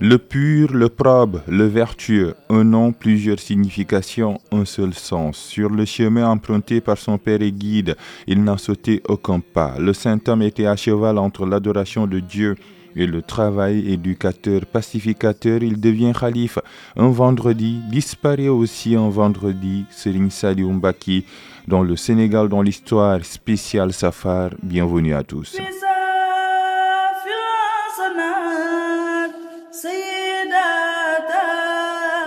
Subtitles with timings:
[0.00, 5.36] Le pur, le probe, le vertueux, un nom, plusieurs significations, un seul sens.
[5.36, 7.96] Sur le chemin emprunté par son père et guide,
[8.28, 9.74] il n'a sauté aucun pas.
[9.80, 12.54] Le saint homme était à cheval entre l'adoration de Dieu
[12.96, 16.58] et le travail éducateur, pacificateur, il devient calife.
[16.96, 21.24] Un vendredi, disparaît aussi un vendredi, Serigne Saliou Mbaki,
[21.66, 24.50] dans le Sénégal, dans l'histoire spéciale Safar.
[24.62, 25.56] Bienvenue à tous.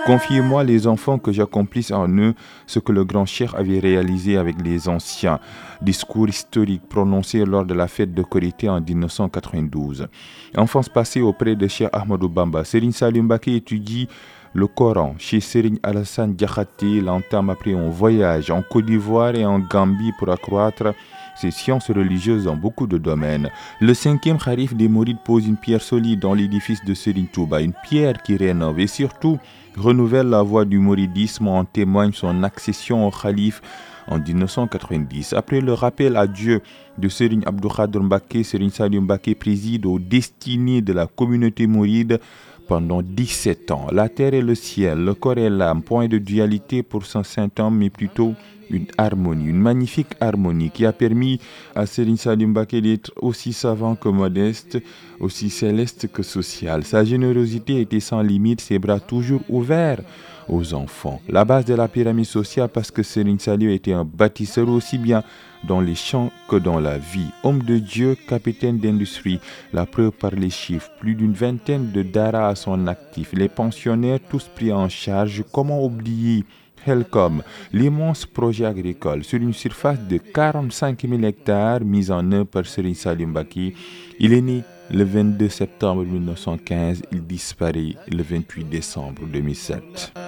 [0.08, 2.32] Confiez-moi les enfants que j'accomplisse en eux
[2.66, 5.38] ce que le grand cher avait réalisé avec les anciens.
[5.82, 10.08] Discours historique prononcé lors de la fête de Korité en 1992.
[10.56, 14.08] Enfance passée auprès de Cheikh Ahmadou Bamba, Serine Salim étudie
[14.54, 19.58] le Coran chez Serigne Alassane Diakhaté l'entame après un voyage en Côte d'Ivoire et en
[19.58, 20.94] Gambie pour accroître
[21.40, 23.50] ses sciences religieuses dans beaucoup de domaines.
[23.80, 27.74] Le cinquième kharif des Mourides pose une pierre solide dans l'édifice de Serigne Touba, une
[27.84, 29.38] pierre qui rénove et surtout
[29.76, 33.62] renouvelle la voie du mouridisme, en témoigne son accession au calife
[34.08, 35.34] en 1990.
[35.34, 36.60] Après le rappel à Dieu
[36.96, 39.06] de Serigne Abdou Khadr Mbake, Salim
[39.38, 42.20] préside aux destinées de la communauté mouride
[42.68, 43.86] pendant 17 ans.
[43.90, 47.50] La terre et le ciel, le corps et l'âme, point de dualité pour son saint
[47.58, 48.34] homme, mais plutôt
[48.70, 51.40] une harmonie, une magnifique harmonie qui a permis
[51.74, 54.78] à Serine Salim d'être aussi savant que modeste,
[55.18, 56.84] aussi céleste que social.
[56.84, 60.02] Sa générosité était sans limite, ses bras toujours ouverts
[60.48, 61.20] aux enfants.
[61.28, 65.22] La base de la pyramide sociale parce que Serine Salim était un bâtisseur aussi bien
[65.64, 67.30] dans les champs que dans la vie.
[67.42, 69.40] Homme de Dieu, capitaine d'industrie,
[69.72, 74.20] la preuve par les chiffres, plus d'une vingtaine de dara à son actif, les pensionnaires
[74.30, 75.44] tous pris en charge.
[75.52, 76.44] Comment oublier
[76.86, 77.42] Helcom,
[77.72, 82.94] l'immense projet agricole sur une surface de 45 000 hectares mis en œuvre par Serine
[82.94, 83.74] Salim Baki.
[84.20, 90.27] Il est né le 22 septembre 1915, il disparaît le 28 décembre 2007.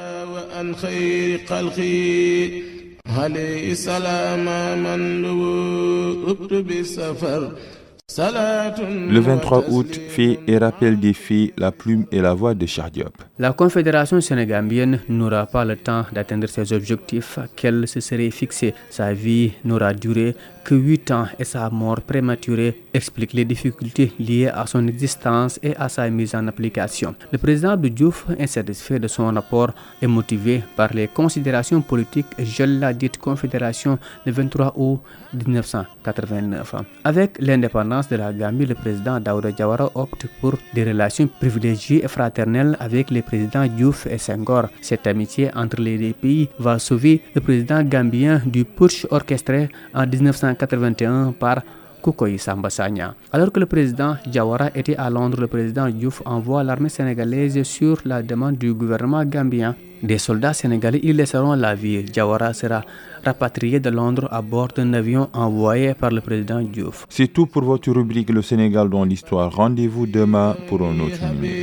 [8.18, 13.14] Le 23 août fait et rappelle des faits la plume et la voix de Chardiop.
[13.38, 17.38] La Confédération sénégambienne n'aura pas le temps d'atteindre ses objectifs.
[17.54, 18.74] Qu'elle se serait fixés.
[18.90, 20.34] Sa vie n'aura duré
[20.64, 25.74] que 8 ans et sa mort prématurée explique les difficultés liées à son existence et
[25.76, 27.14] à sa mise en application.
[27.32, 29.70] Le président de Diouf, insatisfait de son rapport,
[30.02, 35.00] est motivé par les considérations politiques je la dite Confédération le 23 août
[35.34, 36.74] 1989.
[37.04, 42.08] Avec l'indépendance de la Gambie, le président Daouda Diawara opte pour des relations privilégiées et
[42.08, 44.64] fraternelles avec les présidents Diouf et Senghor.
[44.80, 50.06] Cette amitié entre les deux pays va sauver le président gambien du putsch orchestré en
[50.06, 51.62] 1981 par
[52.00, 53.14] Koukoy Sambassagna.
[53.32, 57.98] Alors que le président Diawara était à Londres, le président Diouf envoie l'armée sénégalaise sur
[58.04, 59.74] la demande du gouvernement gambien.
[60.02, 62.02] Des soldats sénégalais y laisseront la vie.
[62.04, 62.82] Diawara sera
[63.24, 67.06] rapatrié de Londres à bord d'un avion envoyé par le président Diouf.
[67.10, 69.52] C'est tout pour votre rubrique Le Sénégal dans l'histoire.
[69.54, 71.60] Rendez-vous demain pour un autre numéro.